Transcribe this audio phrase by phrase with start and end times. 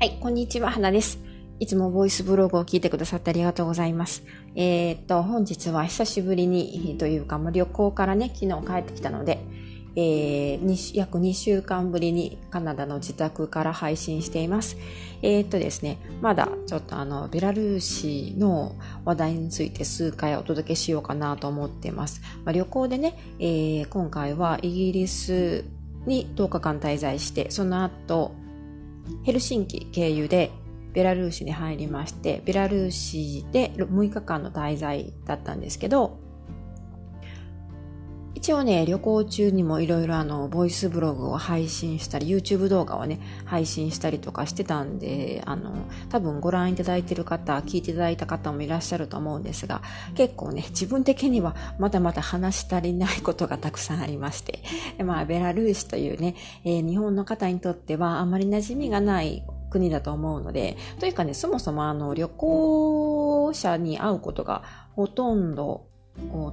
[0.00, 1.18] はい、こんにちは、花です。
[1.58, 4.22] いつもボイスブログを聞いてくださってありがとうございます。
[4.54, 9.40] えー、っと、本日は久しぶりに、というか、旅行からね、昨日帰ってきたので、
[9.96, 14.76] えー、約2週間ぶりにカナダの自宅から配信しています。
[15.22, 22.20] えー、っとですね、まだちょっとあの、ベラルーシの話題について数回お届けしようかなと思ってます。
[22.44, 25.64] まあ、旅行でね、えー、今回はイギリス
[26.06, 28.30] に10日間滞在して、その後、
[29.24, 30.50] ヘルシンキ経由で
[30.92, 36.18] ベラルーシに入りまして、ベラルーシで6日間の滞在だったんですけど、
[38.38, 45.74] 一応ね、旅行中にもいろいろあの、ボイスブログを配信したり、YouTube 動画をね、配信したりとかしてたんで、あの、
[46.08, 49.82] 多分ご覧いただいてる方、聞いていただいた方もいらっしゃると思うんですが、
[50.14, 54.62] 結構ね、自分的にはまだまだ話し足りないことがたくさんありまして、
[55.02, 64.62] まあ、ベラルーシというね、えー、日本の方にとってはあまり馴染みがない国だと思うので、というかね、そもそもあの、旅行者に会うことが
[64.94, 65.87] ほとんど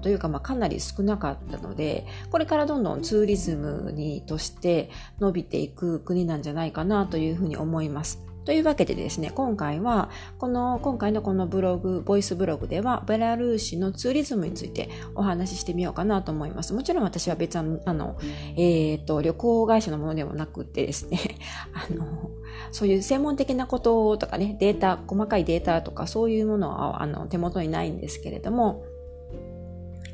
[0.01, 8.25] というか、まあ、かなり少なかったので、これからどんどんツーリズムにとして伸びていく国なんじゃないかなというふうに思います。
[8.45, 16.71] というわけでですね、今回は、この、今回のこのブログ、ボイスブログでは、ベラルーシのツーリズムについてお話ししてみようかなと思います。
[16.71, 18.17] もちろん私は別に、あの、
[18.55, 21.19] えっ、ー、と、旅行会社のものでもなくてですね、
[21.73, 22.29] あの、
[22.71, 28.83] そういう専門的なこととかね、データ、細かいデータとかそういうものは、あの、手元にないんですけれども、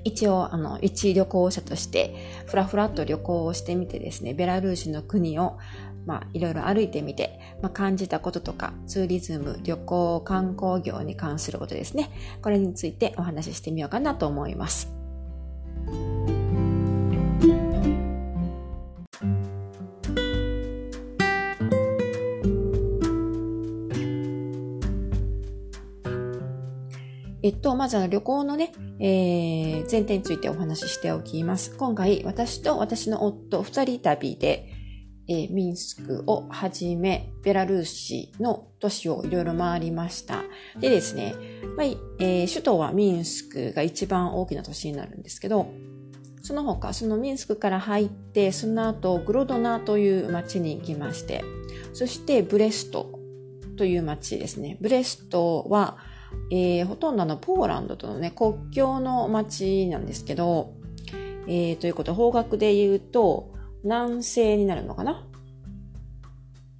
[0.03, 5.57] 一応、あの、一旅行者として、ふらふらっと旅行をしてみてですね、ベラルーシの国を、
[6.05, 12.11] まあ、いろいろ歩いてみて、まあ、感じたこととか、ツーリズム、旅行、観光業に関することですね。
[12.41, 15.00] これについてお話ししてみようかなと思います。
[27.51, 31.75] っと、まずは旅行のね、えー、前提についてお話ししておきます。
[31.77, 34.69] 今回、私と私の夫二人旅で、
[35.27, 40.43] えー、ミンスクをはじめ、ベラルーシの都市をいろいろ回りました。
[40.79, 41.35] でですね、
[41.77, 41.85] まあ
[42.19, 45.67] えー、首都はミンスクが一番大きな都市になるんですけど、
[46.43, 51.43] その他、そのミンスクから入って、その後、グロドナという町に行きまして、
[51.93, 53.19] そしてブレスト
[53.77, 54.77] という町ですね。
[54.81, 55.97] ブレストは、
[56.51, 60.73] えー、ほとんどのポーランドとのね、国境の町なんですけど、
[61.47, 63.53] えー、ということ、方角で言うと、
[63.83, 65.25] 南西になるのかな？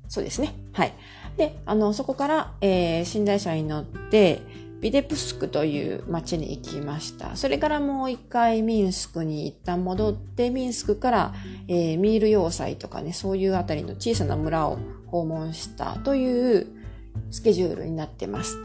[0.07, 0.53] そうですね。
[0.73, 0.93] はい。
[1.37, 4.41] で、あの、そこから、えー、寝台車に乗って、
[4.81, 7.35] ビデプスクという町に行きました。
[7.35, 11.33] それからもう一回ミンスクに一旦戻って、ミンスクから、
[11.67, 16.67] えー、ミール要塞とかね、そういうあたりの小さな村を訪問したという
[17.29, 18.57] スケジュールになってます。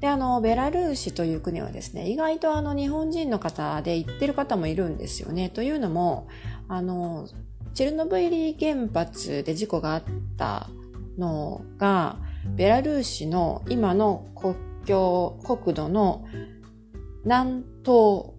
[0.00, 5.48] で、あの、ベラルーシという国はですね、意外とあの、日本人の方で行ってる方もいるんですよね。
[5.48, 6.28] というのも、
[6.68, 7.28] あの、
[7.74, 10.02] チェルノブイリ原発で事故があっ
[10.36, 10.68] た
[11.18, 12.18] のが、
[12.54, 16.24] ベラルーシの今の国境、国土の
[17.24, 18.32] 南東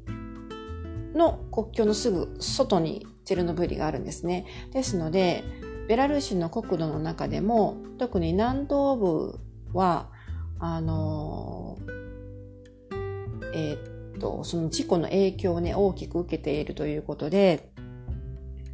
[1.16, 4.46] の国境のすぐ外にチェルノブイリがあるんですね。
[4.72, 5.44] ですので、
[5.88, 9.40] ベラルーシの国土の中でも、特に南東部
[9.74, 10.10] は、
[10.60, 11.78] あの
[13.54, 17.72] えー、っと、その事故の影響をね、大きく受けているということで、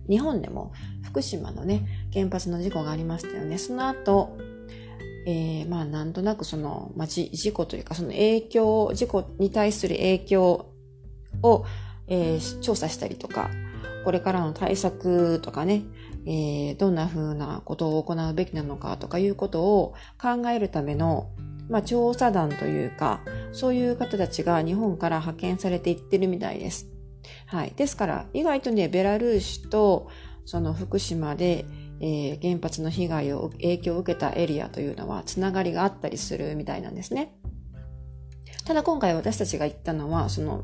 [0.10, 0.72] 日本でも
[1.04, 3.58] 福島のね、原発の事故がありましたよね。
[3.58, 4.38] その後、
[5.28, 10.72] えー、まあなんとなくその、まあ、事故というかその影響、事故に対する影響
[11.44, 11.66] を、
[12.08, 13.50] えー、調査したりとか、
[14.04, 15.84] これからの対策とかね、
[16.26, 21.30] えー、どんな風なことを行うべきなのかとかいうことを考えるための
[21.70, 23.22] まあ、調査団というか、
[23.52, 26.88] そういう方たちが日本から派遣されていってるみたいです。
[27.46, 27.74] はい。
[27.76, 30.10] ですから、意外とね、ベラルーシと、
[30.46, 31.66] その福島で、
[32.02, 37.36] えー、原発の被害を、影響を受けたエリアというのは、つながりがあったりするみたいなんですね。
[38.66, 40.64] ただ今回私たちが行ったのは、その、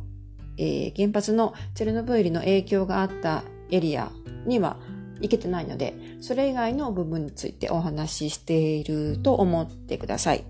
[0.57, 4.11] えー、原発のチェルノブイリの影響があったエリア
[4.45, 4.77] には
[5.21, 10.43] 行けてないので、それ以外の部分についてお話ししていると思ってください。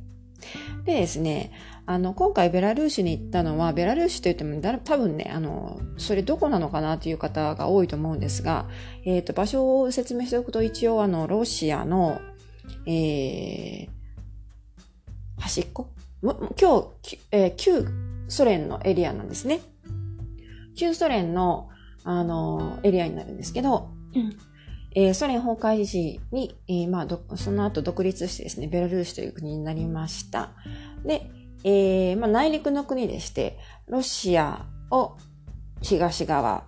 [0.86, 1.52] でですね、
[1.88, 8.68] あの、今回ベラルーシに行ったのは、ベラルーシといっても多分ね、あの、それどこなのかなという方が多いと思うんですが、
[9.06, 12.20] えっ、ー、と、場所を説明しておくと一応あの、ロシアの、
[12.86, 13.90] えー、
[15.38, 15.88] 端っこ？
[16.22, 17.88] 今日、えー、旧
[18.28, 19.62] ソ連のエリアなんですね。
[20.76, 21.70] 旧ソ連の、
[22.04, 23.90] あの、エリアになるんですけど、
[24.96, 30.52] えー、ソ連崩壊時に、えー、まあ、その後独立してですね、ベラルーシという国になりました。
[31.06, 31.30] で、
[31.64, 33.58] えー、まあ、内陸の国でして、
[33.88, 35.18] ロシアを
[35.82, 36.64] 東側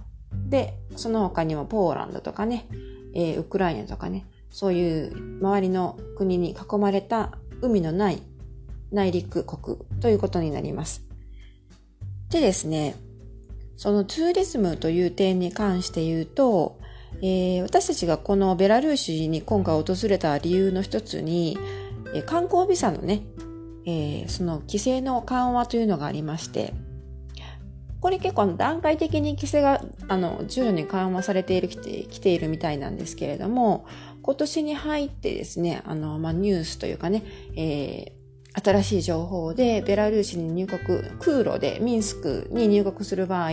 [0.50, 2.68] で、その他にもポーランドとかね、
[3.14, 7.32] えー、ウクライナとかね、そういう周りの国に囲まれた
[7.62, 8.22] 海のない
[8.92, 11.04] 内陸国ということになります。
[12.30, 12.96] でですね、
[13.78, 16.80] そのツーリズムという点に関して言うと、
[17.22, 21.58] えー、私たちがこのベラルーシに今回訪れた理由の一つに、
[22.14, 23.22] えー、観光ビザのね、
[23.86, 26.74] えー、その規制の緩和というのがありまして、
[28.00, 33.86] これ結構段階的に規制があの徐々に緩和されているきてきているみたいなんですけれども、
[34.22, 37.24] 今年に入ってですね、あの、まあ、ニュースというかね、
[37.56, 38.14] え、
[38.64, 43.52] 新しい情報でベラルーシに入国、空路でミンスクに入国する場合、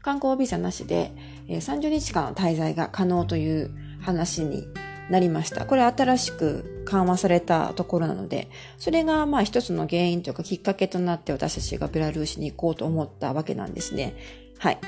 [0.00, 1.12] 観光ビザなしで、
[1.48, 3.70] 30日間滞在が可能という
[4.00, 4.66] 話に
[5.10, 5.66] なりました。
[5.66, 8.48] これ新しく緩和されたところなので、
[8.78, 14.14] それがまあ一つの原因というかきっかけとなって私たちがベラルーシに行こうと思ったわけなんですね。
[14.58, 14.78] はい。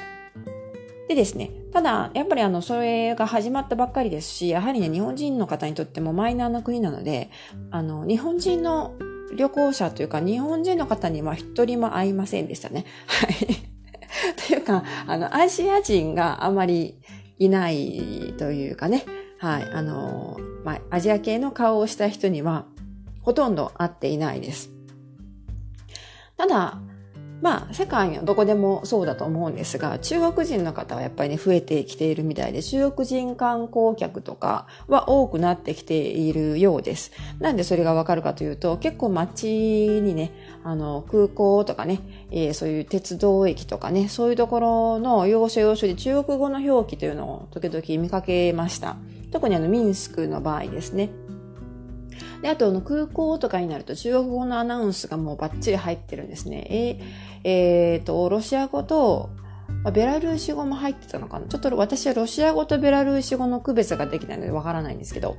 [1.09, 7.31] でですね、ただ、やっぱりあの、それが始まったばっかりですし、やはりね、日本人の方にとってもマイナーな国なので、
[7.71, 8.95] あの、日本人の
[9.37, 12.87] 旅行者というか、日本人の方には一人も会いませんでしたね。
[13.07, 13.37] はい。
[14.49, 16.99] というか、あの、アジア人があまり
[17.39, 19.05] いないというかね、
[19.39, 22.65] はい、あの、まあ、アジア系の顔をした人には、
[23.23, 24.71] ほとんど会っていないです。
[26.37, 26.81] ただ、
[27.43, 37.13] まあ、世界のどこでもそうだと思うんですが、中国人の方はやっぱりね、増えてきているみたいで、中国人観光客とかは多くなってきているようです。
[37.39, 40.33] なんでそれがわかるかというと、結構街にね、
[40.65, 42.01] あの、空港とかね、
[42.31, 48.97] えー、そういう鉄道駅とかね、そういうところの要所要所で中国語の表記というのを時々見かけました。
[49.31, 51.11] 特にあの、ミンスクの場合ですね。
[52.47, 57.03] で、あと、の空港とかになると中国語のアナウンスがもうバッチリ入ってるんですね。
[57.43, 59.31] えー、えー、と、ロシア語と、
[59.93, 65.37] ベラルーシ語も入ってたのかなちょっと私はロシア語とベラルーシ語の区別ができないのでわからないんですけど、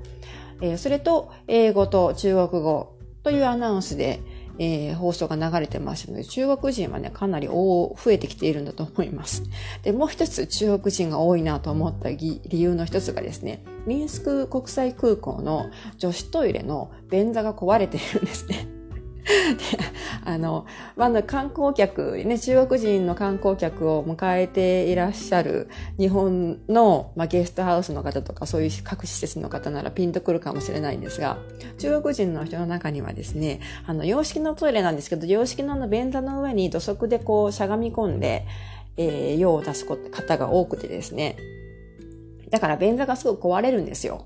[0.62, 4.20] えー、それと英語と中国語というアナウンスで、
[4.60, 9.44] えー、放送が流れてましたので、中国人はね、かなり増えてきているんだと思います。
[9.84, 18.77] で、もう一つ中国人が多いなと思った理由の一つがですね、ミンスク国際空港の女子トイレの便座が壊れているんですね。
[19.28, 19.84] で、
[20.24, 20.66] あの、
[20.96, 25.70] まあ、観光客、ね、中国人の観光客を迎えていらっしゃる
[26.00, 31.38] 日本の、まあ、ゲストハウスの方とかそういう各施設の方ならピンとくるかもしれないんですが、
[31.78, 38.46] 中国人の人の中にはですね、あの、洋式のトイレなんですけど、洋式のあの便座の上に土足でこうしゃがみ込んで、
[38.96, 41.38] えー、用を出す方が多くてですね、
[42.50, 44.26] だから便座がすぐ壊れるんですよ。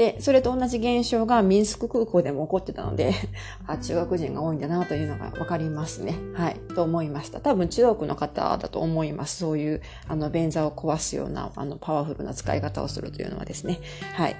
[0.00, 3.12] で、それと同じ現象がミンスク空港でも起こってたので、
[3.68, 6.14] あ、中国人が多いんだなというのがわかりますね。
[6.32, 6.56] はい。
[6.74, 7.40] と思いました。
[7.40, 9.36] 多分中国の方だと思います。
[9.36, 13.78] そういう、あの、便座を壊すような、あの、パワフルな使い方をするというのはですね。
[14.14, 14.36] はい。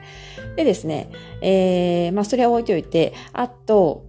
[0.57, 1.11] でですね、
[1.43, 4.07] えー、まあ、それは置いておいて、あと、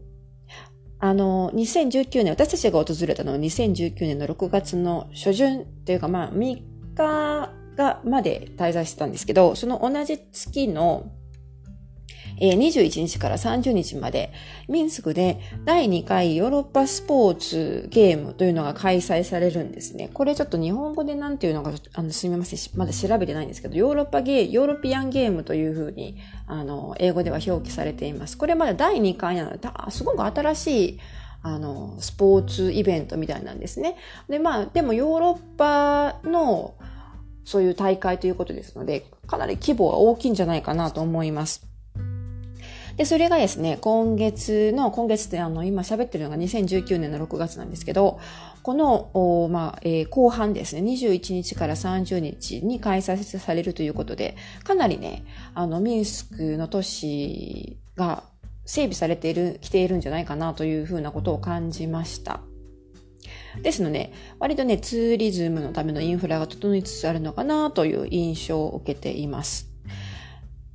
[0.99, 6.61] あの、2019年、私たちが訪れたのは2019年の6月の初旬というか、まあ、3
[6.95, 11.11] 日が、まで滞在してたんですけど、その同じ月の
[12.49, 14.33] 21日から30日まで、
[14.67, 20.09] ミンスクで第2回ヨーロッパスポーツゲームというのが開催されるんですね。
[20.13, 26.17] これちょっと日本語でなんていうのか、あの、すみません、まだ調べてないんですけど、ヨーロッパゲー、ヨーロピアンゲームというふうに、
[26.47, 28.37] あの、英語では表記されています。
[28.37, 29.59] これまだ第2回なので、
[29.91, 30.99] すごく新しい、
[31.43, 33.97] あの、スポーツイベントみたいなんですね。
[34.29, 36.75] で、まあ、でもヨーロッパの、
[37.43, 41.70] そういう大会ということですので、かなり規模は大きいんじゃないかなと思います。
[43.01, 48.19] で、それがですね、今月の、今月ってあの、今喋ってるのが2019年の6月なんですけど、
[48.61, 58.21] この、まあ、えー、後半ですね、21日から30日に開催されるということで、かなりね、あの、ミンスクの都市が
[58.65, 62.41] 整備されている、来ているんじゃないかなというふうなことを感じました。
[63.63, 69.71] ですので、割とね、ツーリズムのためのインフラが整いつつあるのかなという印象を受けています。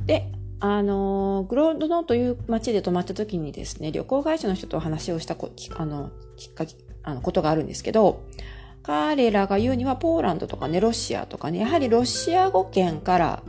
[0.04, 8.22] で、あの、グロードノーという街で泊まった時にですね、旅行会社の人と話をしたこあのきっかけ、あの、ことがあるんですけど、
[8.82, 13.42] 彼らが言うにはポーランドとかね、ロシアとかね、やはりロシア語圏から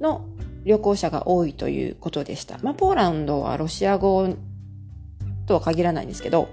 [0.00, 0.26] の
[0.64, 2.58] 旅行者が多いということでした。
[2.62, 4.28] まあ、ポーランドはロシア語
[5.46, 6.48] とは限らないんですけど、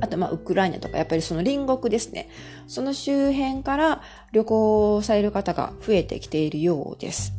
[0.00, 2.28] あと、まあ、ウクライナとか、やっぱりその隣国ですね。
[2.66, 7.32] その周辺から旅行される方が増えてきているようです。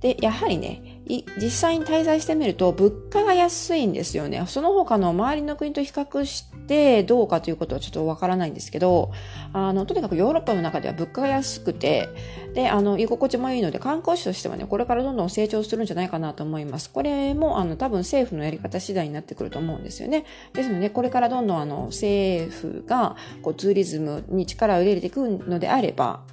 [0.00, 1.00] で、やはりね、
[1.40, 4.44] 実際に滞在してみると物価が安いんですよね。
[4.46, 9.12] その他の周りの国と比較してどうかということはちょっとわからないんですけど、
[9.52, 12.08] あの、とにかくヨーロッパの中では物価が安くて、
[12.54, 16.90] で、あの、居心地もいいので観光地としてはね、これからどんどん成長するんじゃないかなと思います。
[16.90, 20.24] これも、あの、多分政府のやり方次第になってくると思うんですよね。
[20.52, 26.24] ですので、これからどんどんあの、政府が、こう、ツーリズムに力を入れていくのであれば、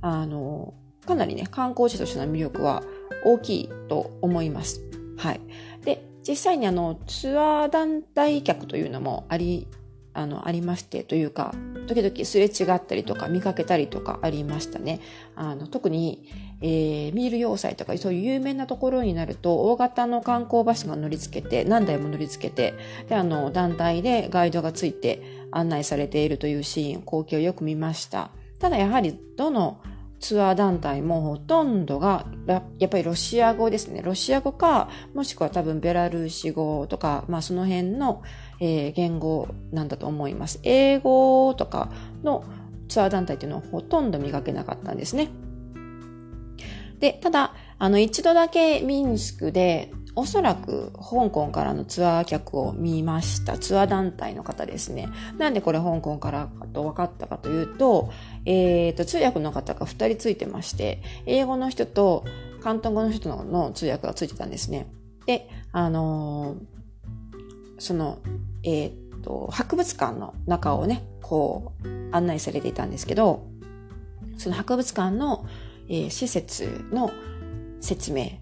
[0.00, 0.74] あの、
[1.06, 2.82] かなりね、観光地としての魅力は
[3.24, 4.82] 大きいと思います。
[5.16, 5.40] はい。
[5.84, 9.66] で、実際にあの、ツアー団体客というのもあり、
[10.12, 11.54] あの、ありまして、というか、
[11.86, 15.00] 時々すれ違ったりとか見かけたりとかありましたね。
[15.36, 16.26] あの、特に、
[16.60, 22.74] えー、ミール要塞とかそういう有名なところになると、大型の観光バスが乗り付けて、何台も乗り付けて、
[23.08, 28.30] で、あの、団体でガイドがついて案内されているというシーン、光景をよく見ました。
[28.58, 29.80] ただやはり、どの
[30.20, 34.02] ツアー団体もほとんどがやっぱりロシア語ですね。
[34.02, 38.22] ロシア語か、もしくは多分ベラルーシ語とか、まあその辺の、
[38.60, 40.60] えー、言語なんだと思います。
[40.62, 41.90] 英語とか
[42.22, 42.44] の
[42.88, 45.30] ツアー団体っていうのはほとんど見かけなかったんですね。
[46.98, 53.56] で、ただ、あの一度だけミンスクでおそらく香港からのツアー客を見ました。
[53.56, 55.08] ツアー団体の方ですね。
[55.38, 58.10] なんでこれ香港からと分かったかというと、
[58.44, 62.26] えっ、ー、と、通訳の方が2人ついてまして、英語の人と
[62.58, 64.88] 広東語の人の通訳がついてたんですね。
[65.24, 66.58] で、あのー、
[67.78, 68.18] その、
[68.62, 73.46] えっ、ー、と、博物館の中をね、こう、案内されていたんですけど、
[74.36, 75.46] その博物館の、
[75.88, 77.10] えー、施設の
[77.80, 78.32] 説明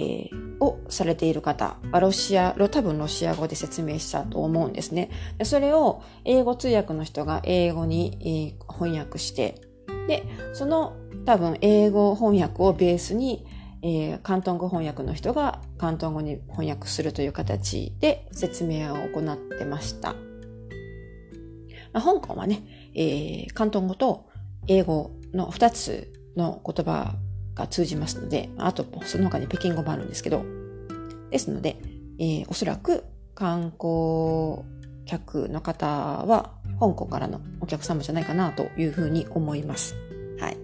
[0.00, 5.10] えー、をされている方はロシア、多分ロシア語で説明したと思うんですね。
[5.42, 9.60] それを英語通訳の人が英語に、翻訳して、
[10.06, 13.46] で、その多分英語翻訳をベースに、
[13.82, 20.14] えー、広東語翻訳の人が広東語に翻訳するという形で説明を行ってました。
[21.92, 22.62] まあ、香港はね、
[22.94, 23.00] えー、
[23.48, 24.28] 広東語と
[24.66, 27.14] 英語の二つの言葉
[27.60, 30.44] が通じますので、あと、その他に北京語もあるんですけど、
[31.30, 31.76] ですので、
[32.18, 34.64] えー、おそらく観光
[35.06, 39.94] 客の方は香港からのお客様じゃないかなというふうに思います。
[40.38, 40.56] はい。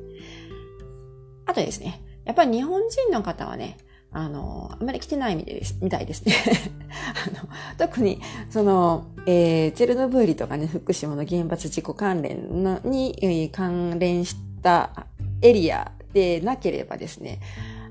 [1.46, 3.78] あとですね、やっぱり日本人の方はね、
[4.12, 6.34] あの、あんまり来てないみたいです、みたいですね
[7.28, 7.48] あの。
[7.76, 15.06] 特に、その、えー、チェルノブイリとかね、福島の原発事故関連のに、えー、関連した
[15.42, 17.40] エリアでなければですね、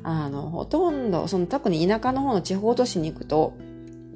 [0.01, 3.53] あの、ほとんど、その特に田舎の方の地方都市に行くと、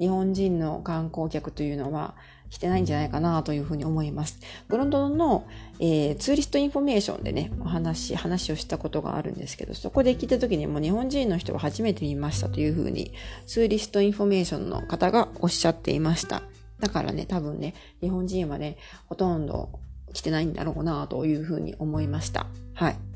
[0.00, 2.16] 日本人の観光客というのは
[2.48, 4.40] 来てないんじゃないかなというふうに思います。
[4.66, 5.46] グロドノの、
[5.78, 13.12] えー、ツーリストインフォメーションでね、お話、話をしたことがあるんですけど、そこで聞いた時にも日本人の人は初めて見ましたというふうに、
[13.46, 16.42] ツーリストインフォメーションの方がおっしゃっていました。
[16.80, 19.70] だからね、多分ね、日本人はね、ほとんど
[20.12, 22.46] 来てないんだろうなというふうに思いました。
[22.74, 23.09] はい。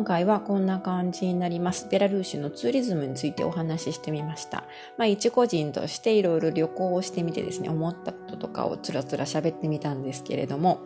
[0.00, 1.86] 今回はこんな感じになります。
[1.90, 4.64] ベラルーシのツーリズムについてお話ししてみました。
[4.96, 10.80] まあ一個人としていろいろ旅行をしてみてですね、思ったこととかをつらつら喋ってみたんですけれども、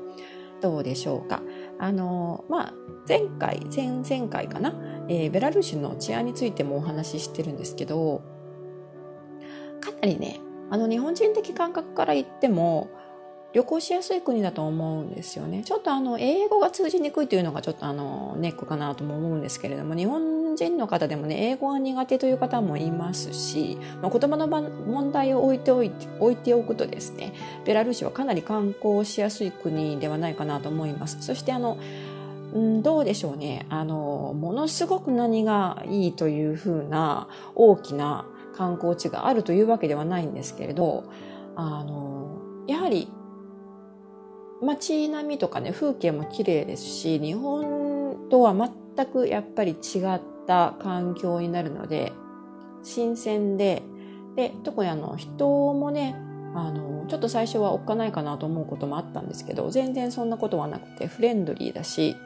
[0.61, 1.43] どうでしょうか。
[1.79, 2.75] あの、まあ
[3.09, 4.75] 前回、前々回かな、
[5.09, 8.21] えー、ベラルーシの治安についてもお話ししてるんですけど、
[9.81, 10.41] かなりね、
[10.71, 12.91] あの日本人的感覚から言っても、
[13.55, 15.63] 旅行しやすい国だと思うんですよね。
[15.63, 27.33] ちょっとあの、英語が通じにくいというのがちょっとあの、ネックかなとも思うんですけれども、日本人の方でもね、英語が苦手という方もいますし、まあ、言葉の問題を置いておいて、置いておくとですね、
[27.65, 31.19] ベラルーシはかなり観光しやすい国ではないかなと思います。
[31.21, 31.79] そしてあの、
[32.83, 33.67] どうでしょうね。
[33.69, 41.05] あの、ものすごく何がいいというふうな大きな観光地があるというわけではないんですけれど、
[41.55, 43.09] あの、やはり
[44.63, 52.13] 街並みとかね、風景も綺麗ですし、日本とは全くやっぱり違った環境になるので、
[52.83, 53.83] 新鮮で、
[54.37, 56.17] で、特にあの、人もね、
[56.55, 62.17] あの、ちょっと最初はおっかないかなと思うこともあったんですけど、全然そんなことはなくて、フレンドリーだし、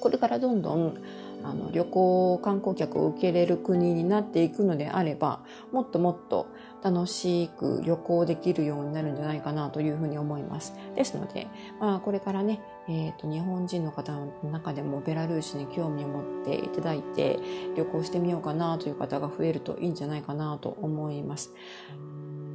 [0.00, 0.96] これからどんどん、
[1.44, 5.40] あの旅行観光客を受け入れる国になっていくのであれば
[5.72, 6.46] もっともっと
[6.82, 10.74] 楽しく旅行できるようになるんじゃないかなというふうに思います。
[10.96, 11.46] ですので、
[11.80, 17.38] まあ、これからね、えーと、日本人の方の中でもベラルーシに興味を持っていただいて
[17.76, 21.52] 旅行してみようかなという方が増えるといいんじゃないかなと思います。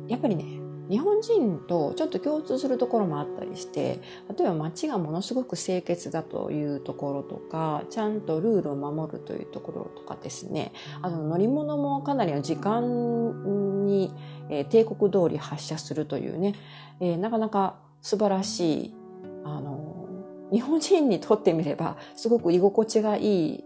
[0.07, 3.99] やっぱりね日本人とちょっと共通するところもあったりして
[4.37, 14.13] 例えば街がものすごく清潔だというところとかちゃんとルールを守るというところとかですねあの乗り物もかなりの時間に、
[14.49, 16.55] えー、帝国通り発車するというね、
[16.99, 18.95] えー、なかなか素晴らしい
[19.43, 20.07] あの
[20.51, 23.63] 日本人にとってみればすごく居心地がいい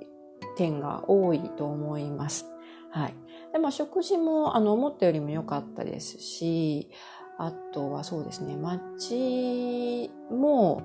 [0.58, 2.46] 点が多いと思います。
[2.92, 3.14] はい。
[3.54, 6.90] で、まあ、食事も、あの、思ったよりも良かったですし、
[7.38, 10.84] あとはそうですね、街も、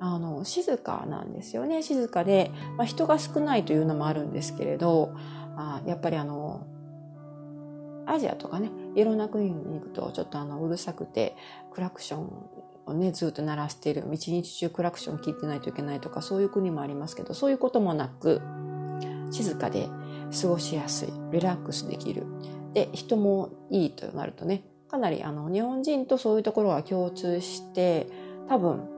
[0.00, 1.82] あの、静かなんですよね。
[1.82, 5.12] 静かで、まあ、人が少ないというのもあるんですけれど、
[5.56, 6.66] あやっぱりあの、
[8.06, 11.36] アジアとかね、いろんな国に行くと、ちょっとあの、うるさくて、
[11.72, 12.48] クラクション
[12.86, 18.42] をね、ずっと鳴らしている、一日中クラクション聞いてないといけないとか、そういう国もありますけど、そういうこともなく、
[19.30, 19.88] 静かで、
[20.40, 22.26] 過ごしやすい、リラックスできる。
[22.72, 28.06] で、人もいいとなるとね、かなりあの日本人とそういうところは共通して、
[28.48, 28.88] 多分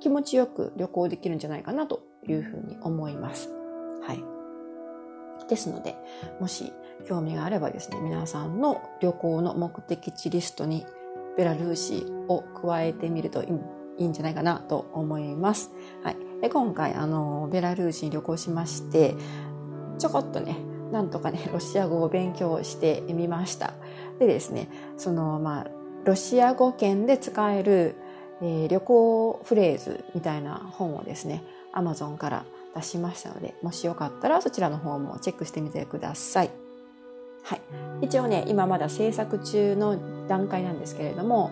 [0.00, 3.50] 気持ちよく旅行できるんじゃないかなというふうに思います。
[4.06, 4.24] はい。
[5.48, 5.96] ですので、
[6.40, 6.72] もし
[7.06, 10.86] 興味があればですね、皆さんの旅行の目的地リストに
[11.36, 13.48] ベラルーシを加えてみるとい
[13.98, 15.70] いんじゃないかなと思います。
[16.02, 16.16] はい。
[16.40, 19.14] で今回、あの、ベラルーシに旅行しまして、
[19.98, 20.56] ちょこっとね、
[20.92, 23.74] なんとかね、 ロシア語を勉強してみました。
[24.18, 25.66] でですね、その、まあ、
[26.04, 27.96] ロシア語圏で使える、
[28.42, 36.50] えー、旅行フレーズみたいな本をですね、アマゾンから出しましたので、もしよかったらそちらの方もチェックしてみてください。
[37.42, 37.60] はい。
[38.02, 41.50] 一応ね、今まだ制作中の段階なんですけれども、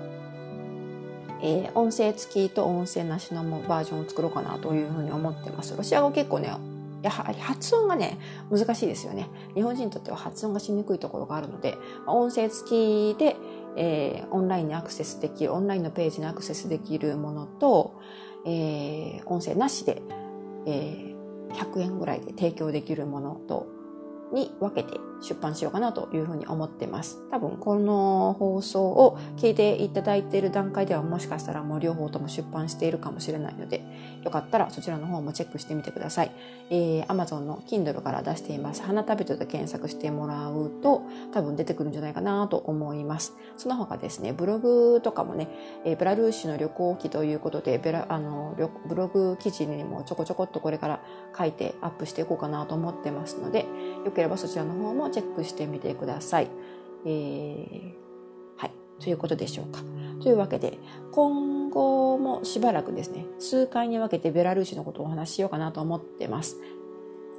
[1.42, 5.76] えー、音声付きと音声なしのバージョンを作ろうかなというふうに思ってます。
[5.76, 6.52] ロシア語結構ね、
[7.02, 8.18] やはり発音がね、
[8.50, 9.28] 難しいですよね。
[9.54, 13.36] 日本人にとっては発音がしにくいところがあるので、音声付きで、
[13.76, 18.00] えー、オンラインにアクセスできる、オンラインのページにアクセスできるものと、
[18.46, 20.02] えー、音声なしで、
[20.66, 23.81] えー、100円ぐらいで提供できるものと、
[24.32, 27.20] に分けて出版しようかなというふうに思ってます。
[27.30, 33.84] 多分この放送を聞いていただいている段階ではもしかしたらもう両方とも出版しているかもしれないので、
[34.24, 36.32] よかったらそちらの方もチェックしてみてください。
[36.70, 38.82] えー、Amazon の Kindle から出しています。
[38.82, 43.34] 花食べとで検索してもらうと多分出てくるんじゃないかなと思います。
[43.56, 45.48] その他ですね、ブログとかもね、
[45.84, 48.56] えー、ベラルーシの旅行記ということで、ベラあの
[48.88, 51.00] ブログ記事にもちょこちょこっとこれから
[51.38, 53.66] 書いてアップしていこうかなと思ってますので、
[54.04, 56.48] よければそちらの方もチェックしてみてください。
[57.04, 57.92] えー、
[58.56, 58.70] はい。
[59.00, 59.82] ということでしょうか。
[60.22, 60.78] というわけで、
[61.10, 66.58] 今後もしばらくですね、数回に分けてベラルーシのことをお話ししようかなと思ってます。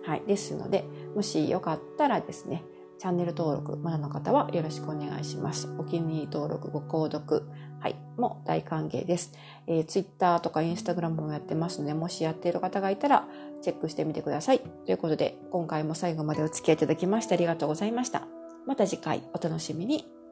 [0.05, 0.23] はい。
[0.27, 0.83] ですので、
[1.15, 2.63] もしよかったらですね、
[2.99, 5.69] チャンネル登録まだの方はよろしくお願いします。
[5.77, 7.43] お気に入り登録、ご購読、
[7.79, 9.33] はい、も大歓迎です。
[9.67, 13.27] えー、Twitter とか Instagram もやってますので、もしやっている方がいたら、
[13.61, 14.59] チェックしてみてください。
[14.59, 18.27] ということで、今回も最後までお付き合いいただきましてありがとうございました。
[18.65, 20.22] また次回お楽しみに。